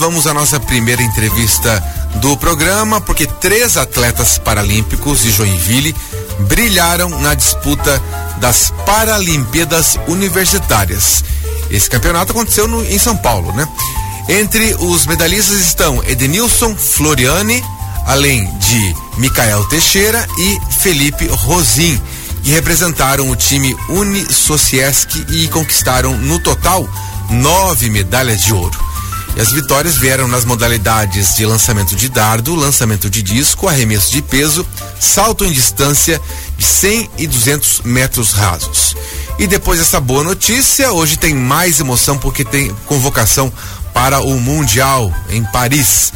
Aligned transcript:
vamos 0.00 0.26
à 0.26 0.32
nossa 0.32 0.58
primeira 0.58 1.02
entrevista 1.02 1.84
do 2.16 2.34
programa, 2.38 3.02
porque 3.02 3.26
três 3.26 3.76
atletas 3.76 4.38
paralímpicos 4.38 5.22
de 5.22 5.30
Joinville 5.30 5.94
brilharam 6.48 7.10
na 7.20 7.34
disputa 7.34 8.02
das 8.38 8.72
Paralimpíadas 8.86 9.98
Universitárias. 10.08 11.22
Esse 11.70 11.90
campeonato 11.90 12.32
aconteceu 12.32 12.66
no, 12.66 12.82
em 12.82 12.98
São 12.98 13.14
Paulo, 13.14 13.52
né? 13.52 13.68
Entre 14.26 14.74
os 14.80 15.04
medalhistas 15.04 15.58
estão 15.60 16.02
Edenilson 16.04 16.74
Floriani, 16.74 17.62
além 18.06 18.50
de 18.58 18.96
Micael 19.18 19.62
Teixeira 19.68 20.26
e 20.38 20.58
Felipe 20.78 21.26
Rosim, 21.26 22.00
que 22.42 22.50
representaram 22.50 23.28
o 23.28 23.36
time 23.36 23.76
Unisociesc 23.90 25.26
e 25.28 25.46
conquistaram 25.48 26.16
no 26.16 26.38
total 26.38 26.88
nove 27.28 27.90
medalhas 27.90 28.40
de 28.40 28.54
ouro. 28.54 28.89
E 29.36 29.40
as 29.40 29.52
vitórias 29.52 29.96
vieram 29.96 30.26
nas 30.26 30.44
modalidades 30.44 31.34
de 31.36 31.46
lançamento 31.46 31.94
de 31.94 32.08
dardo, 32.08 32.54
lançamento 32.54 33.08
de 33.08 33.22
disco, 33.22 33.68
arremesso 33.68 34.10
de 34.10 34.22
peso, 34.22 34.66
salto 34.98 35.44
em 35.44 35.52
distância 35.52 36.20
de 36.58 36.64
100 36.64 37.10
e 37.18 37.26
200 37.26 37.82
metros 37.84 38.32
rasos. 38.32 38.96
E 39.38 39.46
depois 39.46 39.78
dessa 39.78 40.00
boa 40.00 40.22
notícia, 40.22 40.92
hoje 40.92 41.16
tem 41.16 41.34
mais 41.34 41.80
emoção 41.80 42.18
porque 42.18 42.44
tem 42.44 42.74
convocação 42.86 43.52
para 43.94 44.20
o 44.20 44.38
Mundial 44.38 45.12
em 45.30 45.42
Paris. 45.44 46.12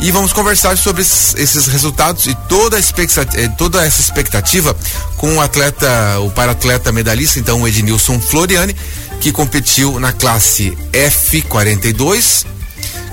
E 0.00 0.10
vamos 0.10 0.32
conversar 0.32 0.76
sobre 0.78 1.02
esses 1.02 1.66
resultados 1.66 2.26
e 2.26 2.34
toda, 2.48 2.78
eh, 2.78 3.48
toda 3.58 3.84
essa 3.84 4.00
expectativa 4.00 4.76
com 5.16 5.36
o 5.36 5.40
atleta, 5.40 6.18
o 6.20 6.30
para-atleta 6.30 6.90
medalhista, 6.90 7.38
então 7.38 7.62
o 7.62 7.68
Ednilson 7.68 8.18
Floriani, 8.18 8.74
que 9.20 9.30
competiu 9.30 10.00
na 10.00 10.12
classe 10.12 10.76
F42 10.92 12.51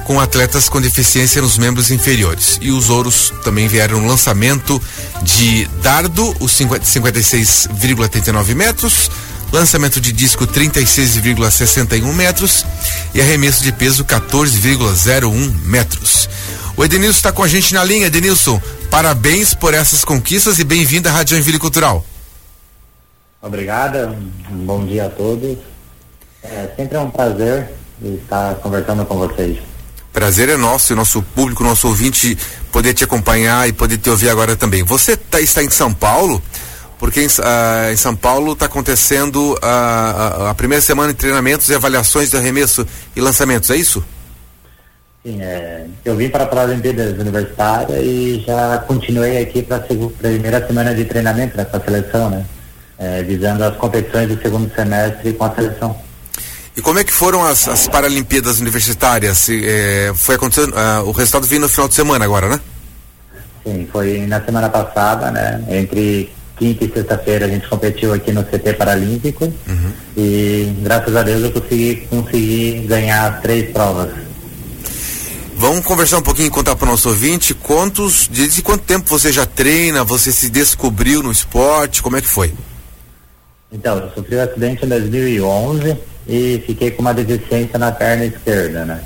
com 0.09 0.19
atletas 0.19 0.67
com 0.67 0.81
deficiência 0.81 1.39
nos 1.39 1.59
membros 1.59 1.91
inferiores. 1.91 2.57
E 2.59 2.71
os 2.71 2.89
ouros 2.89 3.31
também 3.43 3.67
vieram 3.67 4.01
no 4.01 4.07
lançamento 4.07 4.81
de 5.21 5.65
dardo, 5.83 6.35
os 6.39 6.51
56,39 6.53 8.55
metros, 8.55 9.11
lançamento 9.51 10.01
de 10.01 10.11
disco 10.11 10.47
36,61 10.47 12.11
metros 12.11 12.65
e 13.13 13.21
arremesso 13.21 13.63
de 13.63 13.71
peso 13.71 14.03
14,01 14.03 15.53
metros. 15.63 16.27
O 16.75 16.83
Edenilson 16.83 17.17
está 17.17 17.31
com 17.31 17.43
a 17.43 17.47
gente 17.47 17.71
na 17.75 17.83
linha. 17.83 18.07
Edenilson, 18.07 18.59
parabéns 18.89 19.53
por 19.53 19.75
essas 19.75 20.03
conquistas 20.03 20.57
e 20.57 20.63
bem-vindo 20.63 21.07
à 21.07 21.11
Rádio 21.11 21.35
Joinville 21.35 21.59
Cultural. 21.59 22.03
Obrigada, 23.43 24.17
bom 24.49 24.83
dia 24.87 25.05
a 25.05 25.09
todos. 25.09 25.55
É 26.41 26.67
sempre 26.75 26.97
é 26.97 26.99
um 26.99 27.11
prazer 27.11 27.69
estar 28.03 28.55
conversando 28.55 29.05
com 29.05 29.19
vocês. 29.19 29.68
Prazer 30.11 30.49
é 30.49 30.57
nosso, 30.57 30.95
nosso 30.95 31.21
público, 31.21 31.63
nosso 31.63 31.87
ouvinte 31.87 32.37
poder 32.71 32.93
te 32.93 33.03
acompanhar 33.03 33.67
e 33.69 33.73
poder 33.73 33.97
te 33.97 34.09
ouvir 34.09 34.29
agora 34.29 34.55
também. 34.55 34.83
Você 34.83 35.15
tá, 35.15 35.39
está 35.39 35.63
em 35.63 35.69
São 35.69 35.93
Paulo, 35.93 36.41
porque 36.97 37.21
em, 37.21 37.27
uh, 37.27 37.91
em 37.93 37.95
São 37.95 38.15
Paulo 38.15 38.53
está 38.53 38.65
acontecendo 38.65 39.57
a, 39.61 40.49
a, 40.49 40.55
primeira 40.55 40.81
semana 40.81 41.13
de 41.13 41.19
treinamentos 41.19 41.69
e 41.69 41.75
avaliações 41.75 42.31
de 42.31 42.37
arremesso 42.37 42.85
e 43.15 43.21
lançamentos, 43.21 43.69
é 43.69 43.75
isso? 43.75 44.03
Sim, 45.23 45.41
é, 45.41 45.85
eu 46.03 46.15
vim 46.15 46.29
para 46.29 46.45
a 46.45 46.47
Paralimpíadas 46.47 47.19
Universitária 47.19 47.99
e 47.99 48.43
já 48.47 48.77
continuei 48.79 49.37
aqui 49.41 49.61
para 49.61 49.77
a 49.77 49.79
primeira 49.79 50.65
semana 50.65 50.95
de 50.95 51.05
treinamento 51.05 51.55
né, 51.55 51.65
com 51.65 51.77
a 51.77 51.79
seleção, 51.79 52.29
né? 52.29 52.45
É, 52.97 53.23
visando 53.23 53.63
as 53.63 53.77
competições 53.77 54.27
do 54.27 54.41
segundo 54.41 54.73
semestre 54.73 55.31
com 55.33 55.45
a 55.45 55.55
seleção. 55.55 56.08
E 56.75 56.81
como 56.81 56.99
é 56.99 57.03
que 57.03 57.11
foram 57.11 57.43
as, 57.45 57.67
as 57.67 57.87
Paralimpíadas 57.87 58.59
Universitárias? 58.59 59.47
É, 59.49 60.11
foi 60.15 60.35
acontecendo, 60.35 60.73
uh, 60.73 61.07
o 61.07 61.11
resultado 61.11 61.45
veio 61.45 61.61
no 61.61 61.69
final 61.69 61.87
de 61.87 61.95
semana 61.95 62.25
agora, 62.25 62.47
né? 62.47 62.59
Sim, 63.63 63.87
foi 63.91 64.25
na 64.25 64.43
semana 64.43 64.69
passada, 64.69 65.31
né? 65.31 65.63
Entre 65.69 66.31
quinta 66.57 66.85
e 66.85 66.91
sexta-feira 66.91 67.45
a 67.45 67.49
gente 67.49 67.67
competiu 67.67 68.13
aqui 68.13 68.31
no 68.31 68.43
CT 68.43 68.73
Paralímpico 68.73 69.45
uhum. 69.45 69.91
e 70.17 70.73
graças 70.81 71.15
a 71.15 71.23
Deus 71.23 71.43
eu 71.43 71.51
consegui, 71.51 72.07
consegui 72.09 72.85
ganhar 72.85 73.41
três 73.41 73.71
provas. 73.71 74.11
Vamos 75.55 75.85
conversar 75.85 76.17
um 76.17 76.21
pouquinho 76.21 76.47
e 76.47 76.51
contar 76.51 76.75
para 76.75 76.87
o 76.87 76.91
nosso 76.91 77.09
ouvinte 77.09 77.53
quantos, 77.53 78.29
desde 78.29 78.61
quanto 78.61 78.83
tempo 78.83 79.09
você 79.09 79.31
já 79.31 79.45
treina, 79.45 80.03
você 80.03 80.31
se 80.31 80.49
descobriu 80.49 81.21
no 81.21 81.31
esporte, 81.31 82.01
como 82.01 82.15
é 82.15 82.21
que 82.21 82.27
foi? 82.27 82.53
Então, 83.71 83.97
eu 83.97 84.09
sofri 84.13 84.37
um 84.37 84.41
acidente 84.41 84.85
em 84.85 84.89
2011 84.89 85.97
e 86.27 86.63
fiquei 86.65 86.91
com 86.91 87.01
uma 87.01 87.13
deficiência 87.13 87.77
na 87.77 87.91
perna 87.91 88.25
esquerda, 88.25 88.85
né? 88.85 89.03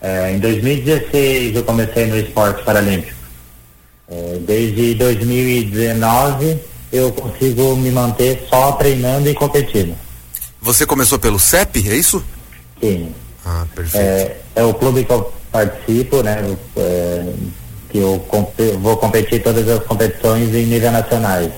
É, 0.00 0.32
em 0.32 0.38
2016 0.38 1.56
eu 1.56 1.64
comecei 1.64 2.06
no 2.06 2.16
esporte 2.16 2.62
paralímpico. 2.64 3.16
É, 4.08 4.38
desde 4.46 4.94
2019 4.94 6.58
eu 6.92 7.12
consigo 7.12 7.76
me 7.76 7.90
manter 7.90 8.46
só 8.48 8.72
treinando 8.72 9.28
e 9.28 9.34
competindo. 9.34 9.94
Você 10.60 10.86
começou 10.86 11.18
pelo 11.18 11.38
CEP, 11.38 11.88
é 11.88 11.94
isso? 11.94 12.24
Sim. 12.80 13.12
Ah, 13.44 13.66
perfeito. 13.74 14.02
É, 14.02 14.36
é 14.56 14.64
o 14.64 14.74
clube 14.74 15.04
que 15.04 15.12
eu 15.12 15.32
participo, 15.50 16.22
né? 16.22 16.56
É, 16.76 17.32
que 17.90 17.98
eu 17.98 18.24
vou 18.80 18.96
competir 18.96 19.42
todas 19.42 19.66
as 19.68 19.82
competições 19.84 20.54
em 20.54 20.66
nível 20.66 20.92
nacionais. 20.92 21.50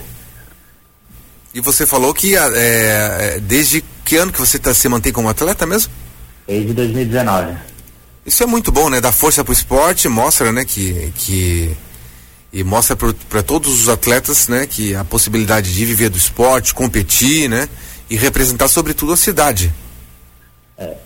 E 1.53 1.60
você 1.60 1.84
falou 1.84 2.15
que 2.15 2.37
é, 2.37 2.41
é, 2.55 3.41
desde 3.41 3.83
que 4.05 4.16
ano 4.16 4.33
que 4.33 4.38
você 4.38 4.59
tá, 4.59 4.72
se 4.75 4.88
mantém 4.88 5.12
como 5.12 5.28
atleta 5.28 5.66
mesmo? 5.66 5.93
Desde 6.47 6.72
2019. 6.72 7.55
Isso 8.25 8.43
é 8.43 8.47
muito 8.47 8.71
bom, 8.71 8.88
né? 8.91 9.00
Dá 9.00 9.11
força 9.11 9.43
pro 9.44 9.53
esporte, 9.53 10.09
mostra, 10.09 10.53
né, 10.53 10.65
que, 10.65 11.12
que 11.16 11.77
e 12.53 12.65
mostra 12.65 12.97
para 12.97 13.43
todos 13.43 13.81
os 13.81 13.89
atletas, 13.89 14.49
né, 14.49 14.66
que 14.66 14.94
a 14.94 15.05
possibilidade 15.05 15.72
de 15.72 15.84
viver 15.84 16.09
do 16.09 16.19
esporte, 16.19 16.75
competir, 16.75 17.49
né, 17.49 17.69
e 18.09 18.16
representar 18.16 18.69
sobretudo 18.69 19.12
a 19.12 19.16
cidade. 19.16 19.72
É, 20.77 20.97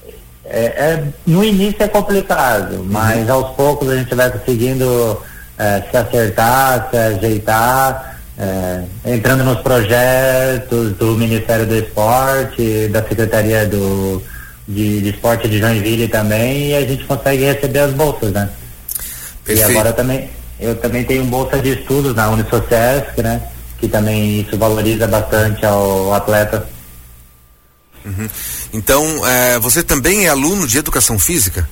é, 0.47 0.65
é 0.65 1.05
no 1.27 1.45
início 1.45 1.83
é 1.83 1.89
complicado, 1.89 2.77
uhum. 2.77 2.87
mas 2.91 3.29
aos 3.29 3.55
poucos 3.55 3.89
a 3.91 3.97
gente 3.97 4.15
vai 4.15 4.31
conseguindo 4.31 5.21
é, 5.59 5.83
se 5.91 5.97
acertar, 5.97 6.89
se 6.91 6.97
ajeitar 6.97 8.14
é, 8.39 8.85
entrando 9.05 9.45
nos 9.45 9.61
projetos 9.61 10.93
do 10.97 11.17
Ministério 11.17 11.67
do 11.67 11.77
Esporte, 11.77 12.89
da 12.89 13.03
Secretaria 13.03 13.67
do, 13.67 14.23
de, 14.67 15.03
de 15.03 15.11
Esporte 15.11 15.49
de 15.49 15.59
Joinville 15.59 16.09
também, 16.09 16.71
e 16.71 16.75
a 16.75 16.81
gente 16.81 17.05
consegue 17.05 17.45
receber 17.45 17.81
as 17.81 17.93
bolsas, 17.93 18.33
né? 18.33 18.51
Perfeito. 19.45 19.71
E 19.71 19.73
agora 19.73 19.93
também, 19.93 20.29
eu 20.59 20.75
também 20.75 21.05
tenho 21.05 21.25
bolsa 21.25 21.59
de 21.59 21.79
estudos 21.79 22.15
na 22.15 22.31
Unisociesc, 22.31 23.23
né? 23.23 23.43
Que 23.79 23.87
também 23.87 24.41
isso 24.41 24.57
valoriza 24.59 25.07
bastante 25.07 25.65
ao 25.65 26.13
atleta. 26.15 26.67
Uhum. 28.05 28.29
Então, 28.73 29.27
é, 29.27 29.59
você 29.59 29.83
também 29.83 30.27
é 30.27 30.29
aluno 30.29 30.67
de 30.67 30.79
educação 30.79 31.19
física? 31.19 31.69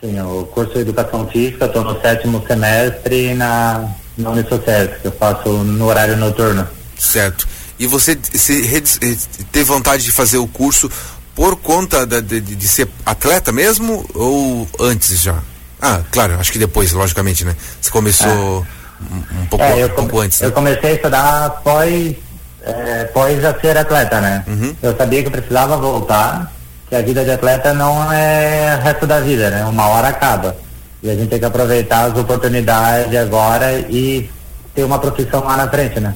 Sim, 0.00 0.20
o 0.20 0.44
curso 0.46 0.74
de 0.74 0.80
educação 0.80 1.26
física, 1.28 1.66
estou 1.66 1.84
no 1.84 2.00
sétimo 2.00 2.44
semestre 2.46 3.32
na 3.34 3.88
na 4.16 4.30
Unisocesc, 4.30 5.00
que 5.00 5.08
eu 5.08 5.12
faço 5.12 5.48
no 5.48 5.86
horário 5.86 6.16
noturno. 6.16 6.66
Certo. 6.98 7.46
E 7.78 7.86
você 7.86 8.16
se, 8.32 8.76
eh, 9.02 9.16
teve 9.50 9.64
vontade 9.64 10.04
de 10.04 10.12
fazer 10.12 10.38
o 10.38 10.46
curso 10.46 10.90
por 11.34 11.56
conta 11.56 12.06
da, 12.06 12.20
de, 12.20 12.40
de, 12.40 12.68
ser 12.68 12.88
atleta 13.04 13.50
mesmo 13.50 14.06
ou 14.14 14.68
antes 14.78 15.20
já? 15.20 15.38
Ah, 15.82 16.00
claro, 16.10 16.38
acho 16.38 16.52
que 16.52 16.58
depois, 16.58 16.92
logicamente, 16.92 17.44
né? 17.44 17.56
Você 17.80 17.90
começou 17.90 18.28
é. 18.28 18.32
um, 18.32 19.42
um, 19.42 19.46
pouco, 19.46 19.64
é, 19.64 19.86
um 19.86 19.88
pouco 19.90 20.20
antes. 20.20 20.40
Né? 20.40 20.46
Eu 20.46 20.52
comecei 20.52 20.90
a 20.90 20.94
estudar 20.94 21.46
após, 21.46 22.16
é, 22.62 23.02
após 23.02 23.44
a 23.44 23.60
ser 23.60 23.76
atleta, 23.76 24.20
né? 24.20 24.44
Uhum. 24.46 24.76
Eu 24.80 24.96
sabia 24.96 25.22
que 25.22 25.28
eu 25.28 25.32
precisava 25.32 25.76
voltar, 25.76 26.52
que 26.88 26.94
a 26.94 27.02
vida 27.02 27.24
de 27.24 27.32
atleta 27.32 27.74
não 27.74 28.12
é 28.12 28.78
o 28.80 28.84
resto 28.84 29.06
da 29.06 29.18
vida, 29.18 29.50
né? 29.50 29.64
Uma 29.64 29.88
hora 29.88 30.08
acaba. 30.08 30.56
E 31.04 31.10
a 31.10 31.14
gente 31.14 31.28
tem 31.28 31.38
que 31.38 31.44
aproveitar 31.44 32.10
as 32.10 32.18
oportunidades 32.18 33.14
agora 33.14 33.78
e 33.90 34.30
ter 34.74 34.84
uma 34.84 34.98
profissão 34.98 35.44
lá 35.44 35.54
na 35.54 35.68
frente, 35.68 36.00
né? 36.00 36.14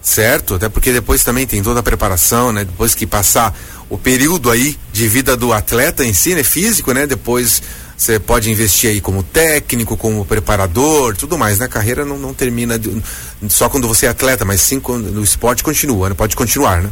Certo, 0.00 0.54
até 0.54 0.68
porque 0.68 0.92
depois 0.92 1.24
também 1.24 1.44
tem 1.44 1.60
toda 1.60 1.80
a 1.80 1.82
preparação, 1.82 2.52
né? 2.52 2.64
Depois 2.64 2.94
que 2.94 3.04
passar 3.04 3.52
o 3.88 3.98
período 3.98 4.48
aí 4.48 4.78
de 4.92 5.08
vida 5.08 5.36
do 5.36 5.52
atleta 5.52 6.04
em 6.04 6.14
si, 6.14 6.36
né? 6.36 6.44
Físico, 6.44 6.92
né? 6.92 7.04
Depois 7.04 7.60
você 7.96 8.20
pode 8.20 8.48
investir 8.48 8.90
aí 8.90 9.00
como 9.00 9.24
técnico, 9.24 9.96
como 9.96 10.24
preparador, 10.24 11.16
tudo 11.16 11.36
mais, 11.36 11.58
né? 11.58 11.64
A 11.64 11.68
carreira 11.68 12.04
não, 12.04 12.16
não 12.16 12.32
termina 12.32 12.78
de, 12.78 13.02
só 13.48 13.68
quando 13.68 13.88
você 13.88 14.06
é 14.06 14.10
atleta, 14.10 14.44
mas 14.44 14.60
sim 14.60 14.78
quando 14.78 15.18
o 15.18 15.24
esporte 15.24 15.64
continua, 15.64 16.08
né? 16.08 16.14
Pode 16.14 16.36
continuar, 16.36 16.80
né? 16.80 16.90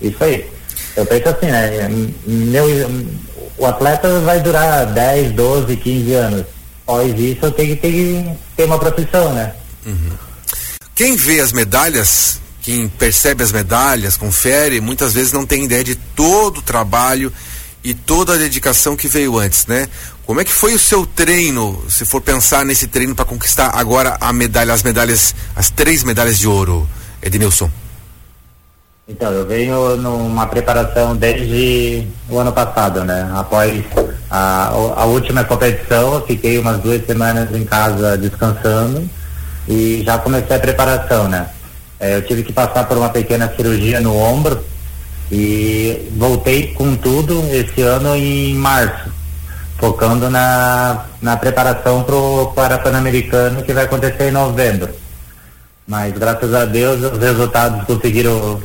Isso 0.00 0.24
aí. 0.24 0.48
Eu 0.96 1.04
penso 1.04 1.28
assim, 1.28 1.46
né? 1.46 1.88
Meu, 2.26 2.66
o 3.60 3.66
atleta 3.66 4.20
vai 4.20 4.40
durar 4.40 4.86
10, 4.86 5.32
12, 5.32 5.76
15 5.76 6.12
anos. 6.14 6.46
Após 6.82 7.20
isso, 7.20 7.52
tenho 7.52 7.76
que 7.76 7.82
ter, 7.82 8.24
ter 8.56 8.64
uma 8.64 8.78
profissão, 8.78 9.34
né? 9.34 9.52
Uhum. 9.84 10.12
Quem 10.94 11.14
vê 11.14 11.40
as 11.40 11.52
medalhas, 11.52 12.40
quem 12.62 12.88
percebe 12.88 13.44
as 13.44 13.52
medalhas, 13.52 14.16
confere, 14.16 14.80
muitas 14.80 15.12
vezes 15.12 15.32
não 15.32 15.44
tem 15.44 15.64
ideia 15.64 15.84
de 15.84 15.94
todo 15.94 16.58
o 16.58 16.62
trabalho 16.62 17.30
e 17.84 17.92
toda 17.92 18.34
a 18.34 18.38
dedicação 18.38 18.96
que 18.96 19.06
veio 19.06 19.38
antes, 19.38 19.66
né? 19.66 19.88
Como 20.24 20.40
é 20.40 20.44
que 20.44 20.52
foi 20.52 20.74
o 20.74 20.78
seu 20.78 21.04
treino, 21.04 21.84
se 21.88 22.06
for 22.06 22.22
pensar 22.22 22.64
nesse 22.64 22.86
treino 22.86 23.14
para 23.14 23.26
conquistar 23.26 23.72
agora 23.74 24.16
a 24.20 24.32
medalha, 24.32 24.72
as 24.72 24.82
medalhas, 24.82 25.34
as 25.54 25.68
três 25.68 26.02
medalhas 26.02 26.38
de 26.38 26.48
ouro, 26.48 26.88
Ednilson? 27.22 27.70
Então, 29.10 29.32
eu 29.32 29.44
venho 29.44 29.96
numa 29.96 30.46
preparação 30.46 31.16
desde 31.16 32.06
o 32.28 32.38
ano 32.38 32.52
passado, 32.52 33.04
né? 33.04 33.28
Após 33.34 33.84
a, 34.30 34.68
a 34.68 35.04
última 35.04 35.42
competição, 35.42 36.14
eu 36.14 36.26
fiquei 36.26 36.58
umas 36.58 36.78
duas 36.78 37.04
semanas 37.04 37.52
em 37.52 37.64
casa 37.64 38.16
descansando 38.16 39.10
e 39.66 40.04
já 40.06 40.16
comecei 40.16 40.54
a 40.54 40.60
preparação, 40.60 41.28
né? 41.28 41.48
É, 41.98 42.14
eu 42.18 42.22
tive 42.22 42.44
que 42.44 42.52
passar 42.52 42.84
por 42.84 42.96
uma 42.96 43.08
pequena 43.08 43.52
cirurgia 43.56 44.00
no 44.00 44.16
ombro 44.16 44.64
e 45.30 46.08
voltei 46.16 46.68
com 46.68 46.94
tudo 46.94 47.42
esse 47.52 47.82
ano 47.82 48.14
em 48.14 48.54
março, 48.54 49.10
focando 49.78 50.30
na, 50.30 51.06
na 51.20 51.36
preparação 51.36 52.04
para 52.04 52.14
o 52.14 52.52
Pan-Americano 52.54 53.64
que 53.64 53.72
vai 53.72 53.86
acontecer 53.86 54.28
em 54.28 54.32
novembro. 54.32 54.88
Mas 55.84 56.16
graças 56.16 56.54
a 56.54 56.64
Deus 56.64 57.02
os 57.02 57.18
resultados 57.18 57.84
conseguiram 57.84 58.60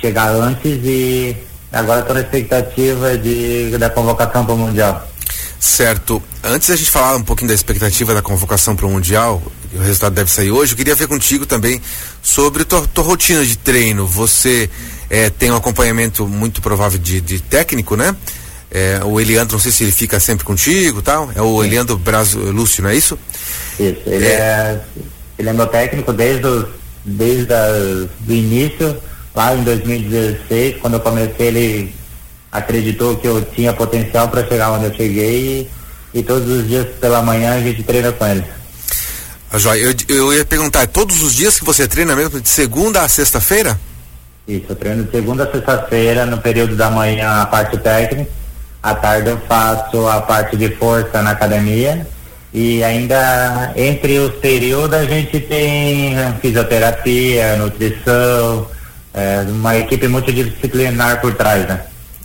chegar 0.00 0.30
antes 0.30 0.78
e 0.84 1.36
agora 1.72 2.00
estou 2.00 2.14
na 2.14 2.20
expectativa 2.20 3.16
de, 3.18 3.76
da 3.78 3.90
convocação 3.90 4.44
para 4.44 4.54
o 4.54 4.58
Mundial. 4.58 5.08
Certo. 5.58 6.22
Antes 6.42 6.70
a 6.70 6.76
gente 6.76 6.90
falar 6.90 7.16
um 7.16 7.22
pouquinho 7.22 7.48
da 7.48 7.54
expectativa 7.54 8.14
da 8.14 8.22
convocação 8.22 8.76
para 8.76 8.86
o 8.86 8.90
Mundial, 8.90 9.42
o 9.74 9.78
resultado 9.78 10.14
deve 10.14 10.30
sair 10.30 10.50
hoje, 10.50 10.72
eu 10.72 10.76
queria 10.76 10.94
ver 10.94 11.08
contigo 11.08 11.44
também 11.44 11.80
sobre 12.22 12.64
tua, 12.64 12.86
tua 12.86 13.04
rotina 13.04 13.44
de 13.44 13.56
treino. 13.56 14.06
Você 14.06 14.70
é, 15.10 15.28
tem 15.30 15.50
um 15.50 15.56
acompanhamento 15.56 16.26
muito 16.26 16.62
provável 16.62 16.98
de, 16.98 17.20
de 17.20 17.40
técnico, 17.40 17.96
né? 17.96 18.14
É, 18.70 19.00
o 19.04 19.20
Eliandro, 19.20 19.54
não 19.54 19.60
sei 19.60 19.72
se 19.72 19.84
ele 19.84 19.92
fica 19.92 20.20
sempre 20.20 20.44
contigo 20.44 21.00
tal. 21.00 21.30
É 21.34 21.42
o 21.42 21.60
Sim. 21.60 21.68
Eliandro 21.68 21.96
Brazo 21.96 22.38
Lúcio, 22.38 22.82
não 22.82 22.90
é 22.90 22.96
isso? 22.96 23.18
Isso, 23.78 24.02
ele 24.06 24.26
é, 24.26 24.30
é 24.30 24.80
ele 25.38 25.48
é 25.48 25.52
meu 25.52 25.66
técnico 25.66 26.12
desde 26.12 26.66
desde 27.04 27.54
o 27.54 28.32
início 28.32 28.96
lá 29.36 29.54
em 29.54 29.62
2016, 29.62 30.76
quando 30.80 30.94
eu 30.94 31.00
comecei, 31.00 31.46
ele 31.46 31.94
acreditou 32.50 33.16
que 33.18 33.28
eu 33.28 33.44
tinha 33.44 33.72
potencial 33.74 34.28
para 34.28 34.46
chegar 34.46 34.72
onde 34.72 34.86
eu 34.86 34.94
cheguei 34.94 35.68
e, 36.14 36.18
e, 36.18 36.22
todos 36.22 36.48
os 36.48 36.66
dias 36.66 36.86
pela 36.98 37.20
manhã 37.20 37.54
a 37.54 37.60
gente 37.60 37.82
treina 37.82 38.10
com 38.10 38.26
ele. 38.26 38.42
Ah, 39.52 39.58
Joia, 39.58 39.78
eu, 39.78 39.94
eu 40.08 40.32
ia 40.32 40.44
perguntar, 40.44 40.82
é 40.82 40.86
todos 40.86 41.22
os 41.22 41.34
dias 41.34 41.58
que 41.58 41.66
você 41.66 41.86
treina 41.86 42.16
mesmo, 42.16 42.40
de 42.40 42.48
segunda 42.48 43.02
a 43.02 43.08
sexta-feira? 43.08 43.78
Isso, 44.48 44.64
eu 44.70 44.76
treino 44.76 45.04
de 45.04 45.10
segunda 45.10 45.44
a 45.44 45.52
sexta-feira, 45.52 46.24
no 46.24 46.38
período 46.38 46.74
da 46.74 46.88
manhã 46.88 47.42
a 47.42 47.46
parte 47.46 47.76
técnica, 47.76 48.30
à 48.82 48.94
tarde 48.94 49.28
eu 49.28 49.38
faço 49.46 50.08
a 50.08 50.22
parte 50.22 50.56
de 50.56 50.70
força 50.76 51.20
na 51.20 51.32
academia 51.32 52.06
e 52.54 52.82
ainda 52.82 53.72
entre 53.76 54.18
os 54.18 54.34
períodos 54.36 54.98
a 54.98 55.04
gente 55.04 55.40
tem 55.40 56.16
fisioterapia, 56.40 57.56
nutrição, 57.56 58.66
é, 59.16 59.40
uma 59.48 59.76
equipe 59.76 60.06
multidisciplinar 60.06 61.20
por 61.22 61.34
trás, 61.34 61.66
né? 61.66 61.80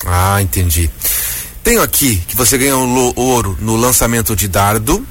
Ah, 0.05 0.41
entendi. 0.41 0.91
Tenho 1.63 1.81
aqui 1.81 2.17
que 2.27 2.35
você 2.35 2.57
ganhou 2.57 3.13
ouro 3.15 3.57
no 3.61 3.77
lançamento 3.77 4.35
de 4.35 4.47
dardo, 4.47 5.05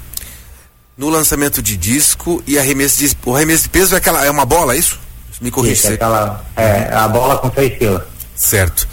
no 0.97 1.09
lançamento 1.09 1.63
de 1.63 1.77
disco 1.77 2.43
e 2.47 2.59
arremesso 2.59 2.99
de 2.99 3.17
o 3.25 3.35
arremesso 3.35 3.63
de 3.65 3.69
peso 3.71 3.95
é 3.95 3.99
aquela 3.99 4.25
é 4.25 4.31
uma 4.31 4.45
bola, 4.45 4.75
é 4.75 4.79
isso? 4.79 5.01
Me 5.41 5.51
corrija. 5.51 5.73
Isso, 5.73 5.91
é 5.93 5.95
aquela 5.95 6.45
é 6.55 6.93
a 6.93 7.09
bola 7.09 7.39
com 7.39 7.51
seis 7.51 7.79
quilos. 7.79 8.03
Certo. 8.37 8.87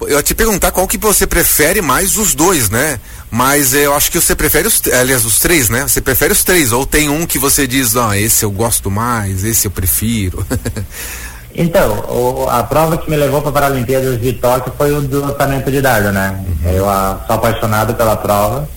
Eu 0.00 0.16
ia 0.16 0.22
te 0.22 0.34
perguntar 0.34 0.72
qual 0.72 0.86
que 0.86 0.98
você 0.98 1.26
prefere 1.26 1.80
mais 1.80 2.16
os 2.16 2.34
dois, 2.34 2.70
né? 2.70 2.98
Mas 3.30 3.74
eu 3.74 3.94
acho 3.94 4.10
que 4.10 4.20
você 4.20 4.34
prefere 4.34 4.66
os, 4.66 4.80
aliás, 4.92 5.24
os 5.24 5.38
três, 5.38 5.68
né? 5.68 5.82
Você 5.82 6.00
prefere 6.00 6.32
os 6.32 6.42
três, 6.42 6.72
ou 6.72 6.86
tem 6.86 7.08
um 7.08 7.26
que 7.26 7.38
você 7.38 7.66
diz, 7.66 7.92
não, 7.92 8.14
esse 8.14 8.44
eu 8.44 8.50
gosto 8.50 8.90
mais, 8.90 9.44
esse 9.44 9.66
eu 9.66 9.70
prefiro. 9.70 10.46
Então, 11.54 12.04
o, 12.08 12.48
a 12.48 12.62
prova 12.62 12.96
que 12.98 13.10
me 13.10 13.16
levou 13.16 13.40
para 13.40 13.50
a 13.50 13.52
Paralimpíadas 13.52 14.20
de 14.20 14.32
Tóquio 14.34 14.72
foi 14.76 14.92
o 14.92 15.00
do 15.00 15.20
lançamento 15.20 15.70
de 15.70 15.80
dardo, 15.80 16.12
né? 16.12 16.38
Uhum. 16.46 16.70
Eu 16.70 16.88
a, 16.88 17.20
sou 17.26 17.36
apaixonado 17.36 17.94
pela 17.94 18.16
prova, 18.16 18.68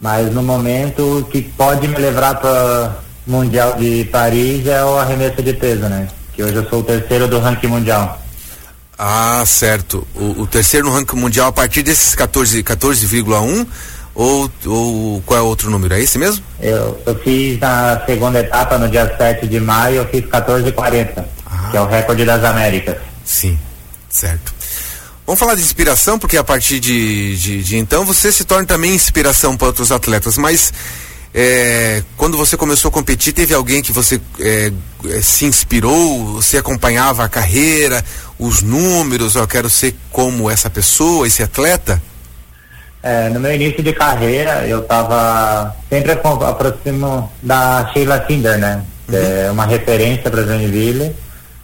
mas 0.00 0.32
no 0.32 0.42
momento 0.42 1.26
que 1.30 1.42
pode 1.42 1.88
me 1.88 1.96
levar 1.96 2.36
para 2.36 2.96
Mundial 3.26 3.74
de 3.74 4.04
Paris 4.10 4.66
é 4.66 4.84
o 4.84 4.98
arremesso 4.98 5.42
de 5.42 5.52
peso, 5.52 5.82
né? 5.82 6.08
Que 6.34 6.42
hoje 6.42 6.56
eu 6.56 6.68
sou 6.68 6.80
o 6.80 6.82
terceiro 6.82 7.28
do 7.28 7.38
ranking 7.38 7.68
mundial. 7.68 8.20
Ah, 8.98 9.42
certo. 9.46 10.06
O, 10.14 10.42
o 10.42 10.46
terceiro 10.46 10.86
no 10.86 10.92
ranking 10.92 11.16
mundial 11.16 11.48
a 11.48 11.52
partir 11.52 11.82
desses 11.82 12.14
14,1 12.14 12.62
14, 12.62 13.66
ou, 14.14 14.50
ou 14.66 15.22
qual 15.22 15.40
é 15.40 15.42
o 15.42 15.46
outro 15.46 15.70
número? 15.70 15.94
É 15.94 16.00
esse 16.00 16.18
mesmo? 16.18 16.44
Eu, 16.60 17.00
eu 17.06 17.14
fiz 17.20 17.58
na 17.58 18.02
segunda 18.04 18.40
etapa, 18.40 18.76
no 18.76 18.88
dia 18.88 19.12
7 19.16 19.46
de 19.46 19.58
maio, 19.58 19.96
eu 19.96 20.06
fiz 20.06 20.24
14,40 20.24 21.24
que 21.72 21.76
é 21.76 21.80
o 21.80 21.86
recorde 21.86 22.24
das 22.24 22.44
Américas. 22.44 22.98
Sim, 23.24 23.58
certo. 24.08 24.54
Vamos 25.26 25.40
falar 25.40 25.54
de 25.54 25.62
inspiração, 25.62 26.18
porque 26.18 26.36
a 26.36 26.44
partir 26.44 26.78
de, 26.78 27.36
de, 27.36 27.62
de 27.62 27.76
então 27.78 28.04
você 28.04 28.30
se 28.30 28.44
torna 28.44 28.66
também 28.66 28.94
inspiração 28.94 29.56
para 29.56 29.68
outros 29.68 29.90
atletas, 29.90 30.36
mas 30.36 30.72
é, 31.34 32.02
quando 32.16 32.36
você 32.36 32.56
começou 32.56 32.90
a 32.90 32.92
competir, 32.92 33.32
teve 33.32 33.54
alguém 33.54 33.80
que 33.80 33.92
você 33.92 34.20
é, 34.38 34.70
é, 35.06 35.22
se 35.22 35.46
inspirou, 35.46 36.34
você 36.34 36.58
acompanhava 36.58 37.24
a 37.24 37.28
carreira, 37.28 38.04
os 38.38 38.60
números, 38.60 39.34
eu 39.34 39.48
quero 39.48 39.70
ser 39.70 39.96
como 40.10 40.50
essa 40.50 40.68
pessoa, 40.68 41.26
esse 41.26 41.42
atleta? 41.42 42.02
É, 43.02 43.28
no 43.30 43.40
meu 43.40 43.54
início 43.54 43.82
de 43.82 43.92
carreira, 43.92 44.66
eu 44.66 44.80
estava 44.80 45.74
sempre 45.88 46.12
aproximo 46.12 47.32
da 47.42 47.90
Sheila 47.92 48.20
Kinder, 48.20 48.58
né? 48.58 48.82
Uhum. 49.08 49.16
É 49.16 49.50
uma 49.50 49.66
referência 49.66 50.30
para 50.30 50.44
Joinville. 50.44 51.14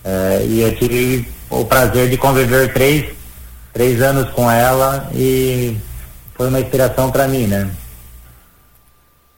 É, 0.08 0.46
e 0.46 0.60
eu 0.62 0.75
tive 0.75 1.28
o 1.50 1.66
prazer 1.66 2.08
de 2.08 2.16
conviver 2.16 2.72
três, 2.72 3.12
três 3.75 4.00
anos 4.00 4.31
com 4.31 4.50
ela 4.50 5.10
e 5.14 5.76
foi 6.34 6.49
uma 6.49 6.60
inspiração 6.60 7.10
para 7.10 7.28
mim, 7.28 7.46
né? 7.46 7.69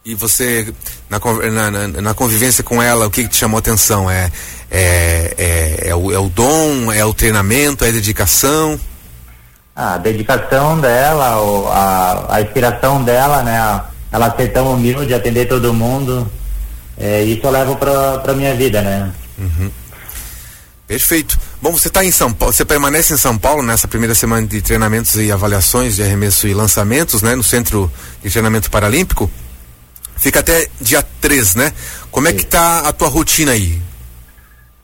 E 0.04 0.14
você, 0.14 0.72
na, 1.10 1.18
na, 1.70 1.88
na, 1.88 2.14
convivência 2.14 2.62
com 2.62 2.80
ela, 2.80 3.06
o 3.06 3.10
que, 3.10 3.24
que 3.24 3.30
te 3.30 3.36
chamou 3.36 3.58
atenção? 3.58 4.08
É, 4.08 4.30
é, 4.70 5.34
é, 5.36 5.88
é, 5.88 5.94
o, 5.94 6.12
é 6.12 6.18
o 6.18 6.28
dom, 6.28 6.92
é 6.92 7.04
o 7.04 7.12
treinamento, 7.12 7.84
é 7.84 7.88
a 7.88 7.92
dedicação? 7.92 8.78
a 9.74 9.96
dedicação 9.96 10.78
dela, 10.78 11.40
o, 11.40 11.68
a, 11.68 12.36
a 12.36 12.40
inspiração 12.42 13.02
dela, 13.02 13.42
né? 13.42 13.82
Ela 14.12 14.36
ser 14.36 14.48
tão 14.52 14.74
humilde, 14.74 15.14
atender 15.14 15.46
todo 15.46 15.72
mundo. 15.72 16.30
É, 16.98 17.22
isso 17.22 17.40
eu 17.46 17.50
levo 17.50 17.76
para 17.76 18.34
minha 18.34 18.54
vida, 18.54 18.82
né? 18.82 19.10
Uhum. 19.38 19.70
Perfeito. 20.90 21.38
Bom, 21.62 21.70
você 21.70 21.86
está 21.86 22.04
em 22.04 22.10
São 22.10 22.32
Paulo, 22.32 22.52
você 22.52 22.64
permanece 22.64 23.14
em 23.14 23.16
São 23.16 23.38
Paulo 23.38 23.62
nessa 23.62 23.86
primeira 23.86 24.12
semana 24.12 24.44
de 24.44 24.60
treinamentos 24.60 25.14
e 25.14 25.30
avaliações 25.30 25.94
de 25.94 26.02
arremesso 26.02 26.48
e 26.48 26.52
lançamentos, 26.52 27.22
né? 27.22 27.36
No 27.36 27.44
Centro 27.44 27.88
de 28.20 28.28
Treinamento 28.28 28.68
Paralímpico. 28.68 29.30
Fica 30.16 30.40
até 30.40 30.66
dia 30.80 31.00
3, 31.20 31.54
né? 31.54 31.72
Como 32.10 32.26
é 32.26 32.32
que 32.32 32.44
tá 32.44 32.88
a 32.88 32.92
tua 32.92 33.06
rotina 33.06 33.52
aí? 33.52 33.80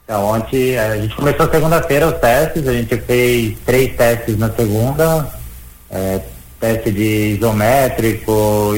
Então, 0.04 0.26
ontem 0.26 0.78
a 0.78 0.96
gente 0.96 1.16
começou 1.16 1.50
segunda-feira 1.50 2.06
os 2.06 2.20
testes, 2.20 2.68
a 2.68 2.72
gente 2.72 2.96
fez 2.98 3.58
três 3.66 3.96
testes 3.96 4.38
na 4.38 4.48
segunda, 4.52 5.28
é, 5.90 6.20
teste 6.60 6.92
de 6.92 7.34
isométrico, 7.36 8.74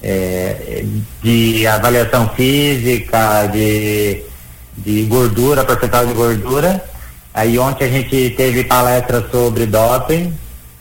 é, 0.00 0.84
de 1.24 1.66
avaliação 1.66 2.28
física, 2.36 3.48
de 3.48 4.30
de 4.76 5.04
gordura, 5.04 5.64
porcentagem 5.64 6.08
de 6.08 6.14
gordura. 6.14 6.84
Aí 7.34 7.58
ontem 7.58 7.84
a 7.84 7.88
gente 7.88 8.30
teve 8.30 8.64
palestra 8.64 9.26
sobre 9.30 9.66
doping. 9.66 10.32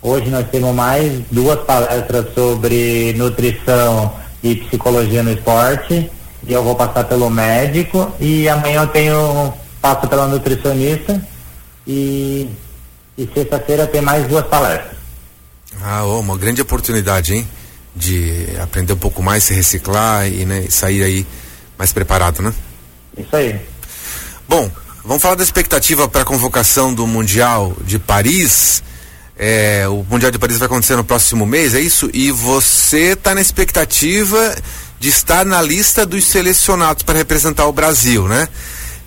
Hoje 0.02 0.30
nós 0.30 0.48
temos 0.50 0.74
mais 0.76 1.22
duas 1.32 1.60
palestras 1.60 2.34
sobre 2.34 3.14
nutrição 3.14 4.14
e 4.44 4.56
psicologia 4.56 5.24
no 5.24 5.32
esporte. 5.32 6.10
E 6.48 6.54
eu 6.54 6.64
vou 6.64 6.76
passar 6.76 7.04
pelo 7.04 7.30
médico 7.30 8.12
e 8.20 8.50
amanhã 8.50 8.82
eu 8.82 8.88
tenho 8.88 9.54
passo 9.82 10.08
pela 10.08 10.28
nutricionista 10.28 11.22
e, 11.86 12.48
e 13.18 13.30
sexta-feira 13.34 13.86
tem 13.86 14.02
mais 14.02 14.28
duas 14.28 14.46
palestras. 14.46 14.98
Ah, 15.84 16.04
oh, 16.04 16.20
uma 16.20 16.38
grande 16.38 16.62
oportunidade, 16.62 17.36
hein? 17.36 17.48
De 17.96 18.48
aprender 18.62 18.94
um 18.94 18.98
pouco 18.98 19.22
mais, 19.22 19.44
se 19.44 19.54
reciclar 19.54 20.28
e 20.28 20.46
né, 20.46 20.66
sair 20.70 21.04
aí 21.04 21.28
mais 21.78 21.94
preparado, 21.94 22.42
né? 22.42 22.54
Isso 23.18 23.36
aí. 23.36 23.60
Bom, 24.52 24.70
vamos 25.06 25.22
falar 25.22 25.36
da 25.36 25.44
expectativa 25.44 26.10
para 26.10 26.24
a 26.24 26.26
convocação 26.26 26.94
do 26.94 27.08
Mundial 27.08 27.72
de 27.86 27.98
Paris. 27.98 28.84
É, 29.40 29.88
o 29.88 30.06
Mundial 30.10 30.30
de 30.30 30.38
Paris 30.38 30.58
vai 30.58 30.66
acontecer 30.66 30.98
no 30.98 31.06
próximo 31.06 31.46
mês, 31.46 31.74
é 31.74 31.80
isso? 31.80 32.10
E 32.14 32.32
você 32.32 33.14
está 33.14 33.34
na 33.34 33.40
expectativa 33.40 34.54
de 35.00 35.08
estar 35.08 35.46
na 35.46 35.62
lista 35.62 36.06
dos 36.06 36.26
selecionados 36.26 37.02
para 37.02 37.18
representar 37.18 37.66
o 37.66 37.72
Brasil, 37.72 38.28
né? 38.28 38.50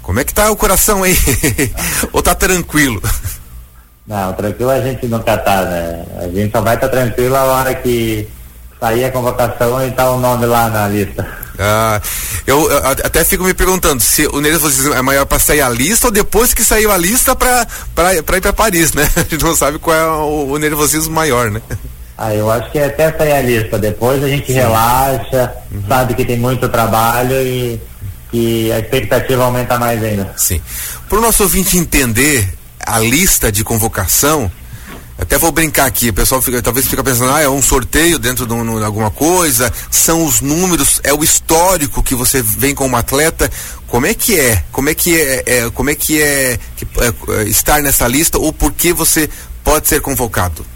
Como 0.00 0.18
é 0.18 0.24
que 0.24 0.32
tá 0.32 0.50
o 0.50 0.56
coração 0.56 1.02
aí? 1.02 1.14
Ou 2.10 2.22
tá 2.22 2.34
tranquilo? 2.34 3.02
Não, 4.06 4.32
tranquilo 4.32 4.70
a 4.70 4.80
gente 4.80 5.06
nunca 5.06 5.36
tá, 5.36 5.62
né? 5.66 6.06
A 6.20 6.28
gente 6.28 6.52
só 6.52 6.62
vai 6.62 6.76
estar 6.76 6.88
tá 6.88 6.96
tranquilo 6.96 7.36
a 7.36 7.44
hora 7.44 7.74
que 7.74 8.26
sair 8.80 9.04
a 9.04 9.10
convocação 9.10 9.86
e 9.86 9.90
tá 9.90 10.10
o 10.10 10.20
nome 10.20 10.46
lá 10.46 10.68
na 10.68 10.88
lista. 10.88 11.26
Ah, 11.58 12.00
eu, 12.46 12.68
eu, 12.70 12.78
até 12.86 13.24
fico 13.24 13.44
me 13.44 13.54
perguntando 13.54 14.02
se 14.02 14.26
o 14.26 14.40
nervosismo 14.40 14.92
é 14.92 15.00
maior 15.00 15.24
para 15.24 15.38
sair 15.38 15.60
a 15.60 15.68
lista 15.68 16.08
ou 16.08 16.12
depois 16.12 16.52
que 16.52 16.64
saiu 16.64 16.90
a 16.90 16.96
lista 16.96 17.36
para 17.36 18.14
ir 18.14 18.22
para 18.22 18.52
Paris, 18.52 18.92
né? 18.92 19.08
A 19.16 19.20
gente 19.20 19.44
não 19.44 19.54
sabe 19.54 19.78
qual 19.78 19.96
é 19.96 20.04
o, 20.04 20.52
o, 20.52 20.58
nervosismo 20.58 21.14
maior, 21.14 21.50
né? 21.50 21.60
Ah, 22.18 22.34
eu 22.34 22.50
acho 22.50 22.70
que 22.70 22.78
é 22.78 22.86
até 22.86 23.12
sair 23.12 23.32
a 23.32 23.40
lista. 23.40 23.78
Depois 23.78 24.22
a 24.22 24.28
gente 24.28 24.46
Sim. 24.46 24.54
relaxa, 24.54 25.52
uhum. 25.70 25.82
sabe 25.88 26.14
que 26.14 26.24
tem 26.24 26.38
muito 26.38 26.68
trabalho 26.68 27.34
e, 27.42 27.80
e 28.32 28.72
a 28.72 28.78
expectativa 28.78 29.44
aumenta 29.44 29.78
mais 29.78 30.02
ainda. 30.02 30.32
Sim. 30.36 30.60
Para 31.08 31.18
o 31.18 31.20
nosso 31.20 31.42
ouvinte 31.42 31.76
entender 31.76 32.48
a 32.84 32.98
lista 32.98 33.50
de 33.50 33.64
convocação, 33.64 34.50
até 35.16 35.38
vou 35.38 35.52
brincar 35.52 35.86
aqui, 35.86 36.08
o 36.08 36.14
pessoal 36.14 36.42
fica, 36.42 36.60
talvez 36.60 36.88
fica 36.88 37.02
pensando, 37.02 37.32
ah, 37.32 37.40
é 37.40 37.48
um 37.48 37.62
sorteio 37.62 38.18
dentro 38.18 38.46
de, 38.46 38.52
um, 38.52 38.78
de, 38.78 38.84
alguma 38.84 39.10
coisa, 39.10 39.72
são 39.88 40.24
os 40.24 40.40
números, 40.40 41.00
é 41.04 41.14
o 41.14 41.22
histórico 41.22 42.02
que 42.02 42.16
você 42.16 42.42
vem 42.42 42.74
como 42.74 42.96
atleta. 42.96 43.50
Como 43.86 44.06
é 44.06 44.14
que 44.14 44.38
é? 44.38 44.64
Como 44.72 44.88
é 44.88 44.94
que 44.94 45.20
é, 45.20 45.42
é 45.46 45.70
como 45.70 45.88
é 45.88 45.94
que 45.94 46.20
é, 46.20 46.58
que, 46.76 46.84
é, 46.84 47.42
estar 47.44 47.80
nessa 47.80 48.08
lista 48.08 48.38
ou 48.38 48.52
por 48.52 48.72
que 48.72 48.92
você 48.92 49.30
pode 49.62 49.86
ser 49.86 50.00
convocado? 50.00 50.66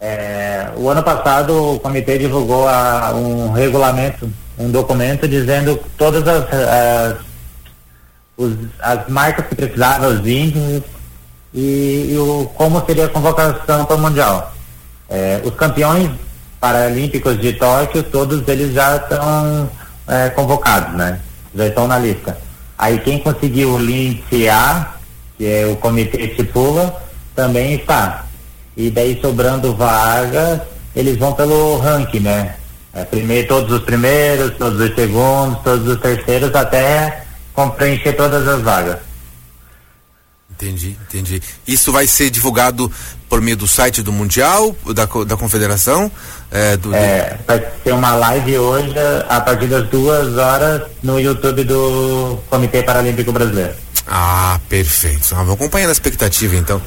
É, 0.00 0.70
o 0.76 0.88
ano 0.88 1.02
passado 1.02 1.74
o 1.74 1.80
comitê 1.80 2.16
divulgou 2.16 2.66
a, 2.66 3.12
um 3.14 3.52
regulamento, 3.52 4.30
um 4.56 4.70
documento 4.70 5.28
dizendo 5.28 5.78
todas 5.98 6.26
as, 6.26 6.46
as, 6.50 7.16
as 8.80 9.08
marcas 9.08 9.46
que 9.48 9.54
precisavam, 9.54 10.08
os 10.08 10.26
índices, 10.26 10.82
e, 11.52 12.10
e 12.12 12.18
o, 12.18 12.50
como 12.54 12.84
seria 12.84 13.06
a 13.06 13.08
convocação 13.08 13.84
para 13.84 13.96
o 13.96 13.98
Mundial. 13.98 14.52
É, 15.08 15.40
os 15.44 15.54
campeões 15.54 16.10
paralímpicos 16.60 17.40
de 17.40 17.52
Tóquio, 17.54 18.02
todos 18.02 18.46
eles 18.48 18.74
já 18.74 18.96
estão 18.96 19.70
é, 20.06 20.28
convocados, 20.30 20.94
né? 20.94 21.20
Já 21.54 21.66
estão 21.66 21.86
na 21.86 21.98
lista. 21.98 22.36
Aí 22.76 22.98
quem 23.00 23.18
conseguiu 23.18 23.74
o 23.74 23.80
índice 23.80 24.48
A, 24.48 24.94
que 25.36 25.46
é 25.46 25.66
o 25.66 25.76
comitê 25.76 26.22
estipula, 26.22 26.94
também 27.34 27.74
está. 27.74 28.24
E 28.76 28.90
daí 28.90 29.20
sobrando 29.20 29.74
vagas, 29.74 30.60
eles 30.94 31.16
vão 31.16 31.32
pelo 31.32 31.78
ranking, 31.78 32.20
né? 32.20 32.54
É, 32.92 33.04
primeiro, 33.04 33.48
todos 33.48 33.72
os 33.72 33.82
primeiros, 33.82 34.56
todos 34.56 34.80
os 34.80 34.94
segundos, 34.94 35.58
todos 35.62 35.86
os 35.86 36.00
terceiros, 36.00 36.54
até 36.54 37.22
preencher 37.76 38.12
todas 38.12 38.46
as 38.46 38.62
vagas. 38.62 39.07
Entendi, 40.60 40.96
entendi. 41.08 41.40
Isso 41.68 41.92
vai 41.92 42.08
ser 42.08 42.30
divulgado 42.30 42.90
por 43.28 43.40
meio 43.40 43.56
do 43.56 43.68
site 43.68 44.02
do 44.02 44.12
Mundial, 44.12 44.74
da, 44.92 45.04
da 45.04 45.36
Confederação? 45.36 46.10
É, 46.50 46.76
do, 46.76 46.92
é, 46.92 47.38
vai 47.46 47.60
ter 47.60 47.92
uma 47.92 48.16
live 48.16 48.58
hoje 48.58 48.92
a 49.28 49.40
partir 49.40 49.68
das 49.68 49.88
duas 49.88 50.36
horas 50.36 50.82
no 51.00 51.20
YouTube 51.20 51.62
do 51.62 52.40
Comitê 52.50 52.82
Paralímpico 52.82 53.30
Brasileiro. 53.30 53.72
Ah, 54.04 54.58
perfeito. 54.68 55.28
Ah, 55.30 55.36
vamos 55.36 55.54
acompanhando 55.54 55.90
a 55.90 55.92
expectativa 55.92 56.56
então. 56.56 56.82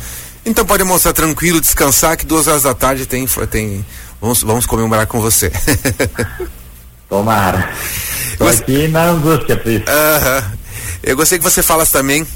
Então 0.46 0.66
pode 0.66 0.84
mostrar 0.84 1.14
tranquilo, 1.14 1.62
descansar 1.62 2.18
que 2.18 2.26
duas 2.26 2.48
horas 2.48 2.64
da 2.64 2.74
tarde 2.74 3.06
tem. 3.06 3.26
tem 3.50 3.86
vamos, 4.20 4.44
vamos 4.44 4.66
comemorar 4.66 5.08
com 5.08 5.22
você. 5.22 5.50
Tomara. 7.08 7.70
Estou 8.34 8.50
aqui 8.50 8.88
na 8.90 9.06
angústia, 9.06 9.56
-huh. 9.56 10.44
Eu 11.04 11.16
gostaria 11.16 11.40
que 11.40 11.50
você 11.50 11.64
falasse 11.64 11.92
também 11.92 12.28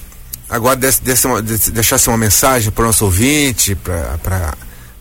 agora 0.56 0.76
desse, 0.76 1.04
desse 1.04 1.28
uma, 1.28 1.42
desse, 1.42 1.72
deixasse 1.72 2.08
uma 2.08 2.18
mensagem 2.18 2.72
para 2.72 2.84
o 2.84 2.88
nosso 2.88 3.06
ouvinte, 3.06 3.76
para 3.76 4.54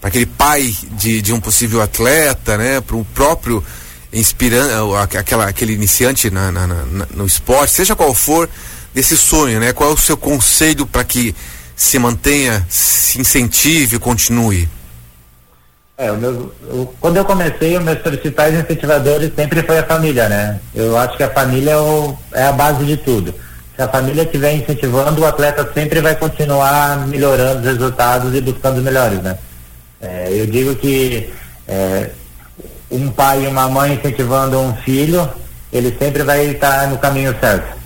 aquele 0.03 0.27
pai 0.27 0.75
de, 0.93 1.23
de 1.23 1.33
um 1.33 1.41
possível 1.41 1.81
atleta, 1.81 2.59
né? 2.59 2.81
Para 2.81 2.97
o 2.97 3.05
próprio 3.05 3.65
inspirando 4.13 4.95
aquela, 4.97 5.49
aquele 5.49 5.73
iniciante 5.73 6.31
na, 6.31 6.53
na, 6.53 6.67
na, 6.67 7.07
no 7.15 7.27
esporte, 7.27 7.73
seja 7.73 7.97
qual 7.97 8.15
for, 8.15 8.49
desse 8.93 9.17
sonho, 9.17 9.59
né? 9.59 9.73
Qual 9.73 9.91
é 9.91 9.93
o 9.93 9.97
seu 9.97 10.17
conselho 10.17 10.87
para 10.87 11.03
que 11.03 11.35
se 11.75 11.99
mantenha, 11.99 12.65
se 12.69 13.21
incentive, 13.21 13.99
continue? 13.99 14.69
É, 15.97 16.11
o 16.11 16.17
meu, 16.17 16.55
quando 17.01 17.17
eu 17.17 17.25
comecei, 17.25 17.77
os 17.77 17.83
meus 17.83 17.99
principais 17.99 18.55
incentivadores 18.55 19.33
sempre 19.35 19.63
foi 19.63 19.79
a 19.79 19.85
família, 19.85 20.29
né? 20.29 20.61
Eu 20.75 20.97
acho 20.97 21.17
que 21.17 21.23
a 21.23 21.31
família 21.31 21.73
é, 21.73 21.77
o, 21.77 22.17
é 22.33 22.45
a 22.45 22.53
base 22.53 22.85
de 22.85 22.97
tudo 22.97 23.35
se 23.77 23.83
a 23.83 23.89
família 23.89 24.23
estiver 24.23 24.55
incentivando, 24.55 25.23
o 25.23 25.27
atleta 25.27 25.69
sempre 25.75 26.01
vai 26.01 26.15
continuar 26.15 27.07
melhorando 27.07 27.61
os 27.61 27.67
resultados 27.67 28.35
e 28.35 28.41
buscando 28.41 28.79
os 28.79 28.85
melhores, 28.85 29.21
né? 29.21 29.37
É, 30.01 30.29
eu 30.31 30.47
digo 30.47 30.77
que 30.77 31.33
é, 31.67 32.11
um 32.91 33.11
pai 33.11 33.45
e 33.45 33.47
uma 33.49 33.69
mãe 33.69 33.95
incentivando 33.95 34.61
um 34.61 34.77
filho, 34.77 35.29
ele 35.73 35.97
sempre 35.99 36.23
vai 36.23 36.47
estar 36.47 36.89
no 36.89 36.99
caminho 36.99 37.35
certo. 37.41 37.77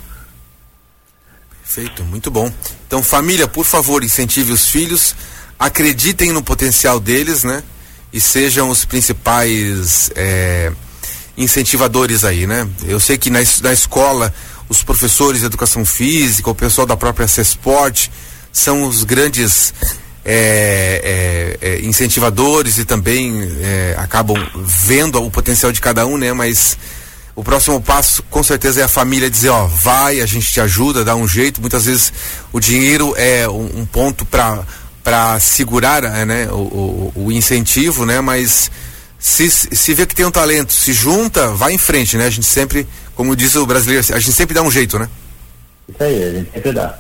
Perfeito, 1.63 2.05
muito 2.05 2.31
bom. 2.31 2.53
Então, 2.87 3.03
família, 3.03 3.47
por 3.49 3.65
favor, 3.65 4.05
incentive 4.05 4.53
os 4.53 4.69
filhos, 4.69 5.15
acreditem 5.59 6.33
no 6.33 6.43
potencial 6.43 7.01
deles, 7.01 7.45
né? 7.45 7.63
E 8.13 8.21
sejam 8.21 8.69
os 8.69 8.85
principais 8.85 10.11
é, 10.15 10.73
incentivadores 11.37 12.25
aí, 12.25 12.47
né? 12.47 12.69
Eu 12.85 12.99
sei 13.01 13.17
que 13.17 13.31
na, 13.31 13.39
na 13.63 13.73
escola 13.73 14.35
os 14.69 14.83
professores 14.83 15.41
de 15.41 15.47
educação 15.47 15.85
física, 15.85 16.51
o 16.51 16.55
pessoal 16.55 16.87
da 16.87 16.97
própria 16.97 17.27
CESPORT, 17.27 18.11
são 18.53 18.83
os 18.87 19.05
grandes 19.05 19.73
é, 20.25 21.57
é, 21.63 21.69
é, 21.69 21.81
incentivadores 21.81 22.79
e 22.79 22.85
também 22.85 23.41
é, 23.61 23.95
acabam 23.99 24.37
vendo 24.55 25.23
o 25.23 25.31
potencial 25.31 25.73
de 25.73 25.81
cada 25.81 26.07
um, 26.07 26.19
né? 26.19 26.33
Mas 26.33 26.77
o 27.35 27.43
próximo 27.43 27.81
passo, 27.81 28.23
com 28.25 28.43
certeza, 28.43 28.81
é 28.81 28.85
a 28.85 28.89
família 28.89 29.31
dizer, 29.31 29.49
ó, 29.51 29.67
vai, 29.67 30.21
a 30.21 30.27
gente 30.27 30.53
te 30.53 30.61
ajuda, 30.61 31.05
dá 31.05 31.15
um 31.15 31.27
jeito. 31.27 31.61
Muitas 31.61 31.87
vezes 31.87 32.13
o 32.53 32.61
dinheiro 32.61 33.15
é 33.17 33.49
um, 33.49 33.81
um 33.81 33.87
ponto 33.87 34.25
para 34.25 34.65
para 35.05 35.41
segurar, 35.41 36.03
né, 36.03 36.49
o, 36.51 36.57
o, 36.57 37.13
o 37.17 37.33
incentivo, 37.33 38.05
né? 38.05 38.21
Mas 38.21 38.71
se, 39.19 39.51
se 39.51 39.95
vê 39.95 40.07
que 40.07 40.15
tem 40.15 40.25
um 40.25 40.31
talento, 40.31 40.73
se 40.73 40.93
junta, 40.93 41.49
vai 41.49 41.73
em 41.73 41.79
frente, 41.79 42.17
né? 42.17 42.27
A 42.27 42.31
gente 42.31 42.47
sempre, 42.47 42.87
como 43.15 43.35
diz 43.35 43.57
o 43.57 43.67
brasileiro, 43.67 44.05
a 44.15 44.19
gente 44.19 44.33
sempre 44.33 44.55
dá 44.55 44.63
um 44.63 44.71
jeito, 44.71 44.99
né? 44.99 45.09
Isso 45.89 46.03
aí, 46.03 46.23
a 46.23 46.33
gente 46.33 46.53
sempre 46.53 46.73
dá. 46.73 46.99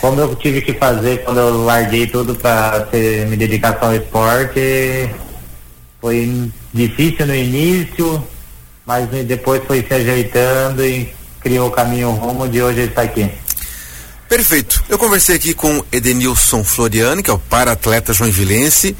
Como 0.00 0.20
eu 0.20 0.34
tive 0.34 0.62
que 0.62 0.72
fazer 0.72 1.22
quando 1.24 1.38
eu 1.38 1.64
larguei 1.64 2.06
tudo 2.06 2.34
para 2.34 2.88
me 3.28 3.36
dedicar 3.36 3.78
só 3.78 3.86
ao 3.86 3.94
esporte, 3.94 5.10
foi 6.00 6.50
difícil 6.72 7.26
no 7.26 7.34
início, 7.34 8.24
mas 8.86 9.08
depois 9.08 9.62
foi 9.66 9.84
se 9.86 9.92
ajeitando 9.92 10.84
e 10.84 11.12
criou 11.40 11.68
o 11.68 11.70
caminho 11.70 12.10
rumo 12.10 12.48
de 12.48 12.62
hoje 12.62 12.80
está 12.80 13.02
aqui. 13.02 13.30
Perfeito. 14.28 14.82
Eu 14.88 14.96
conversei 14.96 15.36
aqui 15.36 15.52
com 15.52 15.84
Edenilson 15.92 16.64
Floriani, 16.64 17.22
que 17.22 17.30
é 17.30 17.34
o 17.34 17.38
para-atleta 17.38 18.12
joinvilense, 18.12 18.96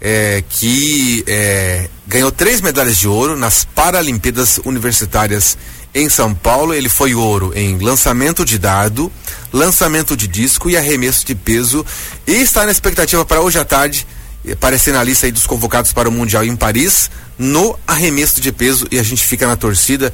é, 0.00 0.42
que 0.48 1.24
é, 1.26 1.88
ganhou 2.06 2.30
três 2.30 2.60
medalhas 2.60 2.96
de 2.96 3.08
ouro 3.08 3.36
nas 3.36 3.64
Paralimpíadas 3.64 4.60
Universitárias 4.64 5.58
em 5.94 6.08
São 6.08 6.34
Paulo. 6.34 6.74
Ele 6.74 6.88
foi 6.88 7.14
ouro 7.14 7.52
em 7.54 7.78
lançamento 7.78 8.44
de 8.44 8.58
dado, 8.58 9.10
lançamento 9.52 10.16
de 10.16 10.28
disco 10.28 10.70
e 10.70 10.76
arremesso 10.76 11.26
de 11.26 11.34
peso. 11.34 11.84
E 12.26 12.34
está 12.34 12.64
na 12.64 12.72
expectativa 12.72 13.24
para 13.24 13.40
hoje 13.40 13.58
à 13.58 13.64
tarde 13.64 14.06
aparecer 14.52 14.92
na 14.92 15.02
lista 15.02 15.30
dos 15.30 15.46
convocados 15.46 15.92
para 15.92 16.08
o 16.08 16.12
Mundial 16.12 16.44
em 16.44 16.56
Paris 16.56 17.10
no 17.36 17.78
arremesso 17.86 18.40
de 18.40 18.50
peso 18.52 18.86
e 18.90 18.98
a 18.98 19.02
gente 19.02 19.24
fica 19.24 19.46
na 19.46 19.56
torcida. 19.56 20.12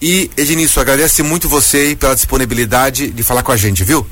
E 0.00 0.30
Ednilson, 0.36 0.80
agradece 0.80 1.22
muito 1.22 1.48
você 1.48 1.96
pela 1.98 2.14
disponibilidade 2.14 3.10
de 3.10 3.22
falar 3.22 3.42
com 3.42 3.52
a 3.52 3.56
gente, 3.56 3.84
viu? 3.84 4.06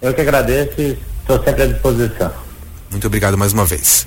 Eu 0.00 0.14
que 0.14 0.20
agradeço 0.20 0.80
e 0.80 0.98
estou 1.20 1.42
sempre 1.42 1.62
à 1.62 1.66
disposição. 1.66 2.45
Muito 2.90 3.06
obrigado 3.06 3.38
mais 3.38 3.52
uma 3.52 3.64
vez. 3.64 4.04